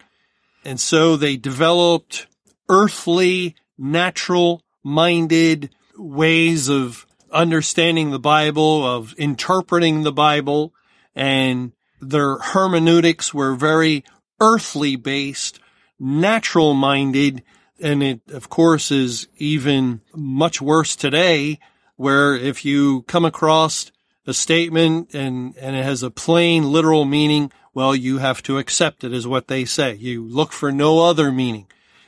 And 0.63 0.79
so 0.79 1.15
they 1.15 1.35
developed 1.35 2.27
earthly 2.69 3.55
natural 3.77 4.61
minded 4.83 5.71
ways 6.01 6.67
of 6.69 7.05
understanding 7.31 8.11
the 8.11 8.19
Bible, 8.19 8.85
of 8.85 9.13
interpreting 9.17 10.03
the 10.03 10.11
Bible, 10.11 10.73
and 11.15 11.71
their 12.01 12.37
hermeneutics 12.37 13.33
were 13.33 13.55
very 13.55 14.03
earthly 14.39 14.95
based, 14.95 15.59
natural 15.99 16.73
minded, 16.73 17.43
and 17.79 18.03
it 18.03 18.21
of 18.31 18.49
course 18.49 18.91
is 18.91 19.27
even 19.37 20.01
much 20.13 20.61
worse 20.61 20.95
today 20.95 21.59
where 21.95 22.35
if 22.35 22.65
you 22.65 23.03
come 23.03 23.25
across 23.25 23.91
a 24.25 24.33
statement 24.33 25.13
and, 25.13 25.55
and 25.57 25.75
it 25.75 25.83
has 25.83 26.03
a 26.03 26.11
plain 26.11 26.71
literal 26.71 27.05
meaning, 27.05 27.51
well, 27.73 27.95
you 27.95 28.17
have 28.17 28.41
to 28.43 28.57
accept 28.57 29.03
it 29.03 29.13
is 29.13 29.27
what 29.27 29.47
they 29.47 29.65
say. 29.65 29.93
You 29.93 30.23
look 30.27 30.51
for 30.51 30.71
no 30.71 30.99
other 30.99 31.31
meaning. 31.31 31.67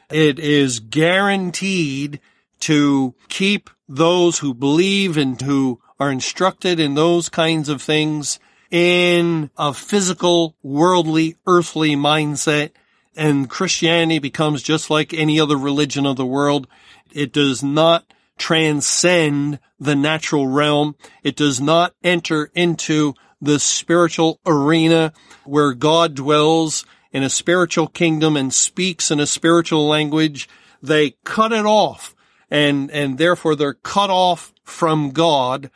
It 0.09 0.39
is 0.39 0.79
guaranteed 0.79 2.19
to 2.61 3.13
keep 3.29 3.69
those 3.87 4.39
who 4.39 4.53
believe 4.53 5.17
and 5.17 5.39
who 5.41 5.79
are 5.99 6.11
instructed 6.11 6.79
in 6.79 6.95
those 6.95 7.29
kinds 7.29 7.69
of 7.69 7.81
things 7.81 8.39
in 8.71 9.49
a 9.57 9.73
physical, 9.73 10.55
worldly, 10.63 11.37
earthly 11.45 11.95
mindset. 11.95 12.71
And 13.15 13.49
Christianity 13.49 14.19
becomes 14.19 14.63
just 14.63 14.89
like 14.89 15.13
any 15.13 15.39
other 15.39 15.57
religion 15.57 16.05
of 16.05 16.15
the 16.15 16.25
world. 16.25 16.67
It 17.11 17.31
does 17.31 17.61
not 17.61 18.05
transcend 18.37 19.59
the 19.79 19.95
natural 19.95 20.47
realm. 20.47 20.95
It 21.23 21.35
does 21.35 21.61
not 21.61 21.93
enter 22.03 22.49
into 22.55 23.13
the 23.39 23.59
spiritual 23.59 24.39
arena 24.45 25.13
where 25.43 25.73
God 25.73 26.15
dwells 26.15 26.85
in 27.11 27.21
a 27.21 27.29
spiritual 27.29 27.87
kingdom 27.87 28.35
and 28.35 28.51
speaks 28.51 29.11
in 29.11 29.19
a 29.19 29.27
spiritual 29.27 29.87
language. 29.87 30.49
They 30.81 31.11
cut 31.23 31.51
it 31.51 31.65
off 31.65 32.15
and, 32.53 32.91
and 32.91 33.17
therefore 33.17 33.55
they're 33.55 33.73
cut 33.73 34.11
off 34.11 34.53
from 34.63 35.09
God 35.09 35.71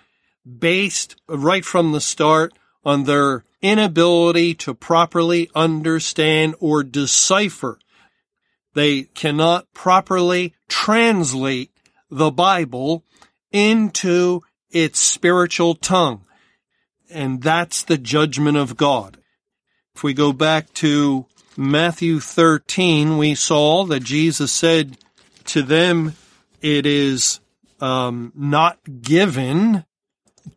based 0.47 1.15
right 1.27 1.65
from 1.65 1.91
the 1.91 1.99
start 1.99 2.53
on 2.85 3.03
their 3.03 3.43
inability 3.63 4.53
to 4.53 4.75
properly 4.75 5.49
understand 5.55 6.53
or 6.59 6.83
decipher. 6.83 7.79
They 8.75 9.03
cannot 9.03 9.73
properly 9.73 10.53
translate 10.69 11.71
the 12.11 12.29
Bible 12.29 13.03
into 13.51 14.43
its 14.69 14.99
spiritual 14.99 15.73
tongue. 15.73 16.25
And 17.09 17.41
that's 17.41 17.81
the 17.81 17.97
judgment 17.97 18.55
of 18.55 18.77
God. 18.77 19.17
If 19.95 20.03
we 20.03 20.13
go 20.13 20.31
back 20.31 20.71
to 20.75 21.25
Matthew 21.57 22.19
13, 22.19 23.17
we 23.17 23.33
saw 23.33 23.83
that 23.85 24.03
Jesus 24.03 24.51
said 24.51 24.99
to 25.45 25.63
them, 25.63 26.13
it 26.61 26.85
is 26.85 27.39
um, 27.79 28.31
not 28.35 28.79
given 29.01 29.85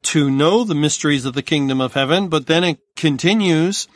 to 0.02 0.30
know 0.30 0.64
the 0.64 0.74
mysteries 0.74 1.24
of 1.24 1.34
the 1.34 1.42
kingdom 1.42 1.80
of 1.80 1.94
heaven, 1.94 2.28
but 2.28 2.46
then 2.46 2.64
it 2.64 2.78
continues 2.96 3.88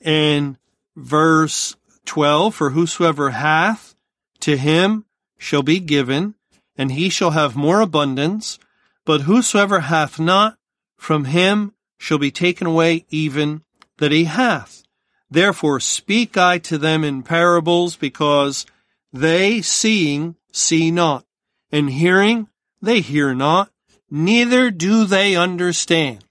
in 0.00 0.58
verse 0.96 1.76
12, 2.04 2.54
for 2.54 2.70
whosoever 2.70 3.30
hath 3.30 3.94
to 4.40 4.56
him 4.56 5.04
shall 5.38 5.62
be 5.62 5.80
given, 5.80 6.34
and 6.76 6.92
he 6.92 7.08
shall 7.08 7.30
have 7.30 7.56
more 7.56 7.80
abundance, 7.80 8.58
but 9.04 9.22
whosoever 9.22 9.80
hath 9.80 10.18
not 10.18 10.58
from 10.96 11.26
him 11.26 11.72
shall 11.98 12.18
be 12.18 12.30
taken 12.30 12.66
away 12.66 13.04
even 13.08 13.62
that 13.98 14.12
he 14.12 14.24
hath. 14.24 14.82
Therefore 15.30 15.80
speak 15.80 16.36
I 16.36 16.58
to 16.58 16.78
them 16.78 17.02
in 17.04 17.22
parables, 17.22 17.96
because 17.96 18.66
they 19.12 19.62
seeing 19.62 20.36
see 20.52 20.90
not, 20.90 21.25
and 21.70 21.90
hearing 21.90 22.48
they 22.80 23.00
hear 23.00 23.34
not, 23.34 23.70
neither 24.10 24.70
do 24.70 25.04
they 25.04 25.36
understand. 25.36 26.24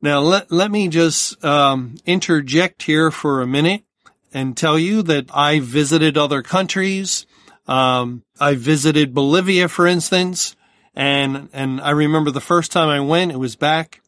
Now 0.00 0.20
let, 0.20 0.50
let 0.50 0.70
me 0.70 0.88
just 0.88 1.42
um, 1.44 1.96
interject 2.06 2.82
here 2.82 3.10
for 3.10 3.42
a 3.42 3.46
minute 3.46 3.82
and 4.32 4.56
tell 4.56 4.78
you 4.78 5.02
that 5.02 5.26
I 5.32 5.60
visited 5.60 6.18
other 6.18 6.42
countries. 6.42 7.26
Um, 7.66 8.22
I 8.38 8.54
visited 8.54 9.14
Bolivia, 9.14 9.68
for 9.68 9.86
instance, 9.86 10.54
and 10.94 11.48
and 11.52 11.80
I 11.80 11.90
remember 11.90 12.30
the 12.30 12.40
first 12.40 12.70
time 12.70 12.88
I 12.88 13.00
went, 13.00 13.32
it 13.32 13.38
was 13.38 13.56
back 13.56 14.00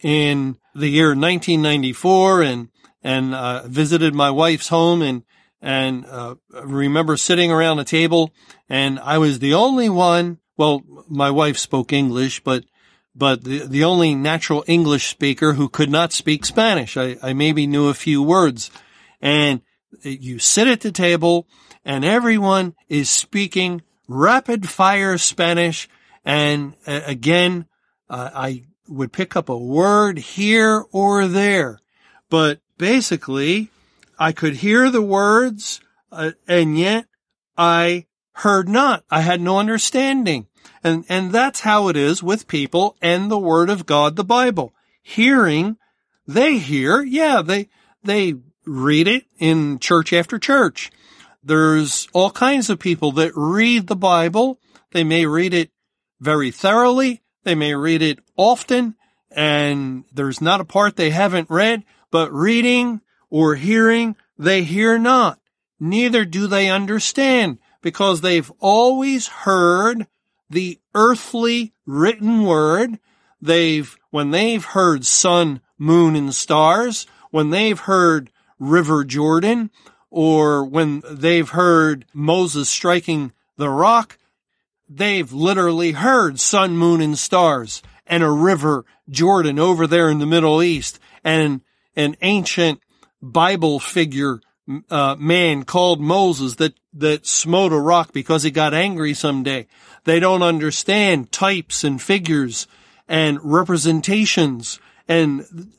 in 0.00 0.56
the 0.74 0.88
year 0.88 1.08
1994, 1.08 2.42
and 2.42 2.68
and 3.02 3.34
uh, 3.34 3.62
visited 3.66 4.14
my 4.14 4.30
wife's 4.30 4.68
home, 4.68 5.02
and 5.02 5.24
and 5.62 6.04
uh, 6.04 6.34
remember 6.50 7.16
sitting 7.16 7.50
around 7.50 7.78
a 7.78 7.84
table, 7.84 8.34
and 8.68 8.98
I 9.00 9.16
was 9.18 9.38
the 9.38 9.54
only 9.54 9.88
one 9.88 10.38
well, 10.56 10.82
my 11.08 11.30
wife 11.30 11.58
spoke 11.58 11.92
English, 11.92 12.44
but 12.44 12.64
but 13.14 13.44
the, 13.44 13.66
the 13.66 13.84
only 13.84 14.14
natural 14.14 14.64
English 14.66 15.08
speaker 15.08 15.54
who 15.54 15.68
could 15.68 15.90
not 15.90 16.12
speak 16.12 16.44
Spanish. 16.44 16.96
I, 16.96 17.16
I 17.22 17.32
maybe 17.32 17.66
knew 17.66 17.88
a 17.88 17.94
few 17.94 18.22
words. 18.22 18.70
And 19.20 19.60
you 20.02 20.38
sit 20.38 20.68
at 20.68 20.80
the 20.80 20.92
table 20.92 21.46
and 21.84 22.04
everyone 22.04 22.74
is 22.88 23.10
speaking 23.10 23.82
rapid 24.08 24.68
fire 24.68 25.18
Spanish. 25.18 25.88
And 26.24 26.74
uh, 26.86 27.00
again, 27.04 27.66
uh, 28.08 28.30
I 28.32 28.64
would 28.88 29.12
pick 29.12 29.36
up 29.36 29.48
a 29.50 29.58
word 29.58 30.18
here 30.18 30.84
or 30.90 31.26
there, 31.26 31.80
but 32.30 32.60
basically 32.78 33.71
I 34.22 34.30
could 34.30 34.54
hear 34.54 34.88
the 34.88 35.02
words 35.02 35.80
uh, 36.12 36.30
and 36.46 36.78
yet 36.78 37.06
I 37.58 38.06
heard 38.34 38.68
not. 38.68 39.02
I 39.10 39.22
had 39.22 39.40
no 39.40 39.58
understanding. 39.58 40.46
And, 40.84 41.04
and 41.08 41.32
that's 41.32 41.58
how 41.58 41.88
it 41.88 41.96
is 41.96 42.22
with 42.22 42.46
people 42.46 42.96
and 43.02 43.28
the 43.28 43.38
word 43.38 43.68
of 43.68 43.84
God, 43.84 44.14
the 44.14 44.22
Bible. 44.22 44.72
Hearing, 45.02 45.76
they 46.24 46.58
hear, 46.58 47.02
yeah, 47.02 47.42
they, 47.42 47.68
they 48.04 48.34
read 48.64 49.08
it 49.08 49.24
in 49.40 49.80
church 49.80 50.12
after 50.12 50.38
church. 50.38 50.92
There's 51.42 52.06
all 52.12 52.30
kinds 52.30 52.70
of 52.70 52.78
people 52.78 53.10
that 53.12 53.32
read 53.34 53.88
the 53.88 53.96
Bible. 53.96 54.60
They 54.92 55.02
may 55.02 55.26
read 55.26 55.52
it 55.52 55.72
very 56.20 56.52
thoroughly. 56.52 57.22
They 57.42 57.56
may 57.56 57.74
read 57.74 58.02
it 58.02 58.20
often 58.36 58.94
and 59.32 60.04
there's 60.12 60.40
not 60.40 60.60
a 60.60 60.64
part 60.64 60.94
they 60.94 61.10
haven't 61.10 61.50
read, 61.50 61.82
but 62.12 62.32
reading 62.32 63.00
or 63.32 63.54
hearing, 63.54 64.14
they 64.36 64.62
hear 64.62 64.98
not. 64.98 65.40
Neither 65.80 66.26
do 66.26 66.46
they 66.46 66.68
understand 66.68 67.58
because 67.80 68.20
they've 68.20 68.52
always 68.60 69.26
heard 69.26 70.06
the 70.50 70.78
earthly 70.94 71.72
written 71.86 72.42
word. 72.42 72.98
They've, 73.40 73.96
when 74.10 74.32
they've 74.32 74.62
heard 74.62 75.06
sun, 75.06 75.62
moon, 75.78 76.14
and 76.14 76.34
stars, 76.34 77.06
when 77.30 77.48
they've 77.48 77.80
heard 77.80 78.30
River 78.58 79.02
Jordan, 79.02 79.70
or 80.10 80.62
when 80.66 81.02
they've 81.10 81.48
heard 81.48 82.04
Moses 82.12 82.68
striking 82.68 83.32
the 83.56 83.70
rock, 83.70 84.18
they've 84.90 85.32
literally 85.32 85.92
heard 85.92 86.38
sun, 86.38 86.76
moon, 86.76 87.00
and 87.00 87.16
stars 87.16 87.82
and 88.06 88.22
a 88.22 88.30
river 88.30 88.84
Jordan 89.08 89.58
over 89.58 89.86
there 89.86 90.10
in 90.10 90.18
the 90.18 90.26
Middle 90.26 90.62
East 90.62 91.00
and 91.24 91.62
an 91.96 92.14
ancient 92.20 92.82
Bible 93.22 93.78
figure 93.78 94.40
uh, 94.90 95.16
man 95.18 95.64
called 95.64 96.00
Moses 96.00 96.56
that 96.56 96.74
that 96.94 97.26
smote 97.26 97.72
a 97.72 97.78
rock 97.78 98.12
because 98.12 98.42
he 98.42 98.50
got 98.50 98.74
angry 98.74 99.14
someday. 99.14 99.66
They 100.04 100.20
don't 100.20 100.42
understand 100.42 101.32
types 101.32 101.84
and 101.84 102.00
figures 102.00 102.66
and 103.08 103.38
representations 103.42 104.78
and 105.08 105.70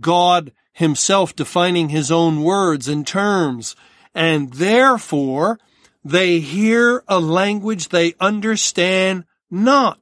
God 0.00 0.52
himself 0.72 1.36
defining 1.36 1.90
his 1.90 2.10
own 2.10 2.42
words 2.42 2.88
and 2.88 3.06
terms. 3.06 3.76
And 4.14 4.52
therefore 4.54 5.58
they 6.04 6.40
hear 6.40 7.04
a 7.06 7.20
language 7.20 7.88
they 7.88 8.14
understand 8.18 9.24
not. 9.50 10.00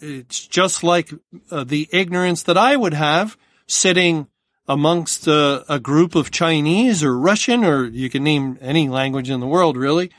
It's 0.00 0.46
just 0.46 0.82
like 0.82 1.12
uh, 1.50 1.64
the 1.64 1.88
ignorance 1.92 2.42
that 2.44 2.58
I 2.58 2.76
would 2.76 2.94
have 2.94 3.36
sitting 3.66 4.28
amongst 4.68 5.26
a, 5.26 5.64
a, 5.72 5.80
group 5.80 6.14
of 6.14 6.30
Chinese 6.30 7.02
or 7.02 7.18
Russian, 7.18 7.64
or 7.64 7.86
you 7.86 8.10
can 8.10 8.22
name 8.22 8.58
any 8.60 8.88
language 8.88 9.30
in 9.30 9.40
the 9.40 9.46
world, 9.46 9.76
really, 9.76 10.10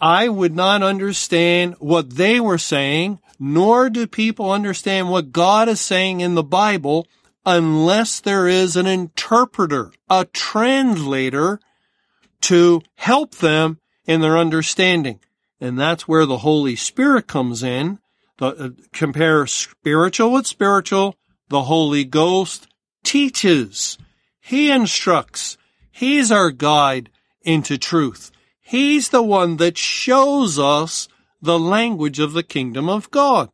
I 0.00 0.28
would 0.28 0.54
not 0.54 0.82
understand 0.82 1.74
what 1.78 2.10
they 2.10 2.38
were 2.38 2.58
saying, 2.58 3.18
nor 3.40 3.90
do 3.90 4.06
people 4.06 4.50
understand 4.50 5.10
what 5.10 5.32
God 5.32 5.68
is 5.68 5.80
saying 5.80 6.20
in 6.20 6.34
the 6.34 6.44
Bible 6.44 7.06
unless 7.44 8.20
there 8.20 8.46
is 8.46 8.76
an 8.76 8.86
interpreter, 8.86 9.92
a 10.08 10.24
translator 10.26 11.60
to 12.42 12.82
help 12.94 13.36
them 13.36 13.78
in 14.04 14.20
their 14.20 14.38
understanding. 14.38 15.20
And 15.60 15.78
that's 15.78 16.06
where 16.06 16.26
the 16.26 16.38
Holy 16.38 16.76
Spirit 16.76 17.26
comes 17.26 17.62
in. 17.62 17.98
The, 18.38 18.46
uh, 18.46 18.68
compare 18.92 19.46
spiritual 19.46 20.32
with 20.32 20.46
spiritual, 20.46 21.16
the 21.48 21.62
Holy 21.62 22.04
Ghost 22.04 22.68
teaches. 23.06 23.96
He 24.40 24.70
instructs. 24.70 25.56
He's 25.90 26.30
our 26.30 26.50
guide 26.50 27.08
into 27.42 27.78
truth. 27.78 28.30
He's 28.60 29.08
the 29.08 29.22
one 29.22 29.56
that 29.58 29.78
shows 29.78 30.58
us 30.58 31.08
the 31.40 31.58
language 31.58 32.18
of 32.18 32.32
the 32.32 32.42
kingdom 32.42 32.88
of 32.88 33.10
God. 33.10 33.50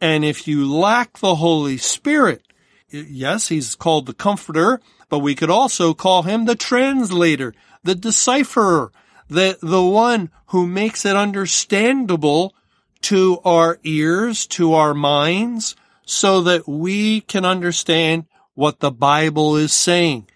And 0.00 0.24
if 0.24 0.46
you 0.46 0.70
lack 0.70 1.18
the 1.18 1.36
Holy 1.36 1.78
Spirit, 1.78 2.42
yes, 2.90 3.48
he's 3.48 3.74
called 3.74 4.04
the 4.06 4.12
comforter, 4.12 4.80
but 5.08 5.20
we 5.20 5.34
could 5.34 5.50
also 5.50 5.94
call 5.94 6.22
him 6.22 6.44
the 6.44 6.54
translator, 6.54 7.54
the 7.82 7.94
decipherer, 7.94 8.92
the, 9.28 9.56
the 9.62 9.82
one 9.82 10.30
who 10.48 10.66
makes 10.66 11.06
it 11.06 11.16
understandable 11.16 12.54
to 13.00 13.38
our 13.44 13.78
ears, 13.82 14.46
to 14.48 14.74
our 14.74 14.92
minds, 14.92 15.74
so 16.04 16.42
that 16.42 16.68
we 16.68 17.22
can 17.22 17.46
understand 17.46 18.26
what 18.54 18.80
the 18.80 18.90
Bible 18.90 19.56
is 19.56 19.72
saying. 19.72 20.28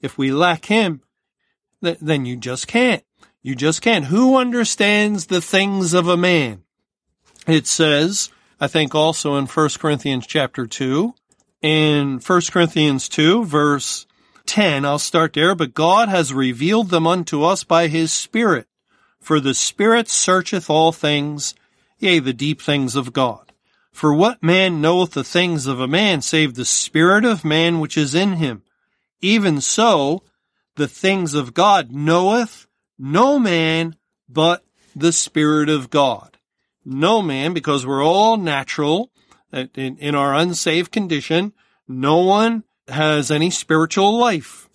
If 0.00 0.16
we 0.16 0.30
lack 0.30 0.66
Him, 0.66 1.02
th- 1.82 1.98
then 2.00 2.24
you 2.24 2.36
just 2.36 2.66
can't. 2.66 3.02
You 3.42 3.54
just 3.54 3.82
can't. 3.82 4.06
Who 4.06 4.36
understands 4.36 5.26
the 5.26 5.40
things 5.40 5.94
of 5.94 6.08
a 6.08 6.16
man? 6.16 6.62
it 7.48 7.66
says, 7.66 8.30
I 8.60 8.66
think 8.66 8.94
also 8.94 9.36
in 9.36 9.46
1 9.46 9.68
Corinthians 9.78 10.26
chapter 10.26 10.66
2, 10.66 11.14
in 11.62 12.20
1 12.24 12.40
Corinthians 12.50 13.08
2 13.08 13.44
verse 13.44 14.06
10, 14.46 14.84
I'll 14.84 14.98
start 14.98 15.32
there, 15.32 15.54
but 15.54 15.74
God 15.74 16.08
has 16.08 16.32
revealed 16.32 16.90
them 16.90 17.06
unto 17.06 17.42
us 17.42 17.64
by 17.64 17.88
his 17.88 18.12
Spirit. 18.12 18.66
For 19.20 19.40
the 19.40 19.54
Spirit 19.54 20.08
searcheth 20.08 20.70
all 20.70 20.92
things, 20.92 21.54
yea, 21.98 22.18
the 22.18 22.32
deep 22.32 22.60
things 22.60 22.94
of 22.94 23.12
God. 23.12 23.47
For 23.98 24.14
what 24.14 24.44
man 24.44 24.80
knoweth 24.80 25.10
the 25.10 25.24
things 25.24 25.66
of 25.66 25.80
a 25.80 25.88
man 25.88 26.22
save 26.22 26.54
the 26.54 26.64
Spirit 26.64 27.24
of 27.24 27.44
man 27.44 27.80
which 27.80 27.98
is 27.98 28.14
in 28.14 28.34
him? 28.34 28.62
Even 29.20 29.60
so, 29.60 30.22
the 30.76 30.86
things 30.86 31.34
of 31.34 31.52
God 31.52 31.90
knoweth 31.90 32.68
no 32.96 33.40
man 33.40 33.96
but 34.28 34.64
the 34.94 35.10
Spirit 35.10 35.68
of 35.68 35.90
God. 35.90 36.38
No 36.84 37.20
man, 37.20 37.52
because 37.52 37.84
we're 37.84 38.04
all 38.04 38.36
natural 38.36 39.10
uh, 39.52 39.64
in, 39.74 39.96
in 39.96 40.14
our 40.14 40.32
unsaved 40.32 40.92
condition, 40.92 41.52
no 41.88 42.18
one 42.18 42.62
has 42.86 43.32
any 43.32 43.50
spiritual 43.50 44.16
life. 44.16 44.68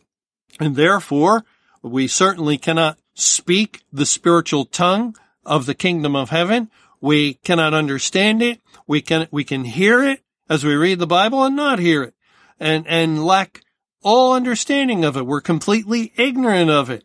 And 0.60 0.76
therefore, 0.76 1.46
we 1.82 2.10
certainly 2.10 2.58
cannot 2.58 3.00
speak 3.14 3.84
the 3.90 4.06
spiritual 4.06 4.66
tongue 4.66 5.16
of 5.46 5.66
the 5.66 5.76
kingdom 5.76 6.14
of 6.14 6.30
heaven. 6.30 6.70
We 7.04 7.34
cannot 7.34 7.74
understand 7.74 8.42
it. 8.42 8.62
We 8.88 9.02
can, 9.02 9.28
we 9.30 9.44
can 9.44 9.66
hear 9.66 10.02
it 10.06 10.22
as 10.50 10.64
we 10.64 10.74
read 10.74 11.00
the 11.00 11.06
Bible 11.06 11.44
and 11.44 11.54
not 11.54 11.80
hear 11.80 12.02
it 12.02 12.14
and, 12.62 12.88
and 12.88 13.26
lack 13.26 13.60
all 14.02 14.32
understanding 14.32 15.04
of 15.04 15.18
it. 15.18 15.26
We're 15.26 15.42
completely 15.42 16.14
ignorant 16.16 16.70
of 16.70 16.90
it. 16.90 17.04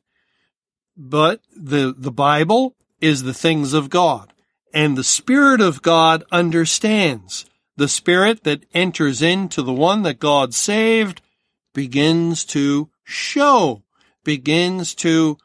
But 0.97 1.41
the, 1.53 1.93
the 1.99 2.13
Bible 2.13 2.77
is 3.01 3.25
the 3.25 3.35
things 3.35 3.73
of 3.73 3.91
God 3.91 4.33
and 4.73 4.97
the 4.97 5.03
Spirit 5.03 5.61
of 5.61 5.83
God 5.83 6.23
understands. 6.31 7.45
The 7.77 7.89
Spirit 7.89 8.45
that 8.45 8.67
enters 8.73 9.21
into 9.21 9.63
the 9.63 9.73
one 9.73 10.03
that 10.03 10.21
God 10.21 10.55
saved 10.55 11.23
begins 11.75 12.45
to 12.45 12.89
show, 13.03 13.83
begins 14.23 14.95
to 14.95 15.39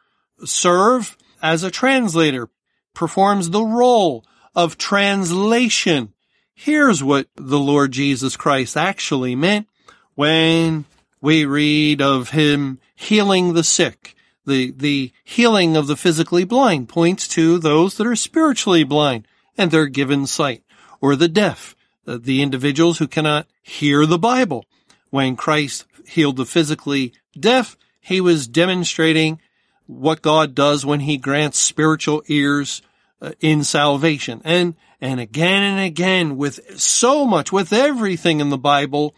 serve 0.44 1.16
as 1.42 1.64
a 1.64 1.72
translator, 1.72 2.50
performs 2.94 3.50
the 3.50 3.64
role 3.64 4.24
of 4.54 4.78
translation. 4.78 6.12
Here's 6.54 7.02
what 7.02 7.28
the 7.36 7.58
Lord 7.58 7.92
Jesus 7.92 8.36
Christ 8.36 8.76
actually 8.76 9.34
meant 9.34 9.68
when 10.14 10.84
we 11.20 11.44
read 11.44 12.00
of 12.00 12.30
him 12.30 12.78
healing 12.94 13.54
the 13.54 13.64
sick. 13.64 14.14
The, 14.46 14.72
the 14.72 15.10
healing 15.24 15.74
of 15.76 15.86
the 15.86 15.96
physically 15.96 16.44
blind 16.44 16.88
points 16.88 17.26
to 17.28 17.58
those 17.58 17.96
that 17.96 18.06
are 18.06 18.14
spiritually 18.14 18.84
blind 18.84 19.26
and 19.56 19.70
they're 19.70 19.86
given 19.86 20.26
sight 20.26 20.62
or 21.00 21.16
the 21.16 21.28
deaf, 21.28 21.74
the 22.04 22.42
individuals 22.42 22.98
who 22.98 23.08
cannot 23.08 23.46
hear 23.62 24.04
the 24.04 24.18
Bible. 24.18 24.66
When 25.10 25.36
Christ 25.36 25.86
healed 26.06 26.36
the 26.36 26.44
physically 26.44 27.14
deaf, 27.38 27.76
he 28.00 28.20
was 28.20 28.46
demonstrating 28.46 29.40
what 29.86 30.22
God 30.22 30.54
does 30.54 30.84
when 30.84 31.00
he 31.00 31.16
grants 31.16 31.58
spiritual 31.58 32.22
ears 32.26 32.82
uh, 32.82 32.93
Uh, 33.24 33.32
in 33.40 33.64
salvation. 33.64 34.42
And, 34.44 34.74
and 35.00 35.18
again 35.18 35.62
and 35.62 35.80
again 35.80 36.36
with 36.36 36.78
so 36.78 37.24
much, 37.24 37.50
with 37.50 37.72
everything 37.72 38.40
in 38.40 38.50
the 38.50 38.58
Bible, 38.58 39.14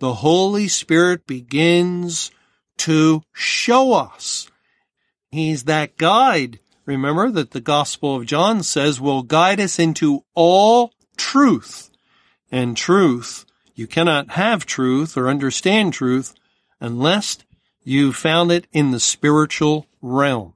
the 0.00 0.14
Holy 0.14 0.66
Spirit 0.66 1.28
begins 1.28 2.32
to 2.78 3.22
show 3.32 3.92
us. 3.92 4.50
He's 5.30 5.62
that 5.64 5.96
guide. 5.96 6.58
Remember 6.86 7.30
that 7.30 7.52
the 7.52 7.60
Gospel 7.60 8.16
of 8.16 8.26
John 8.26 8.64
says 8.64 9.00
will 9.00 9.22
guide 9.22 9.60
us 9.60 9.78
into 9.78 10.24
all 10.34 10.90
truth. 11.16 11.92
And 12.50 12.76
truth, 12.76 13.46
you 13.76 13.86
cannot 13.86 14.32
have 14.32 14.66
truth 14.66 15.16
or 15.16 15.28
understand 15.28 15.92
truth 15.92 16.34
unless 16.80 17.38
you 17.84 18.12
found 18.12 18.50
it 18.50 18.66
in 18.72 18.90
the 18.90 18.98
spiritual 18.98 19.86
realm. 20.02 20.55